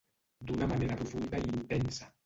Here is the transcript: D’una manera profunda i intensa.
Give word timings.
D’una 0.47 0.69
manera 0.71 0.95
profunda 1.03 1.37
i 1.45 1.47
intensa. 1.53 2.11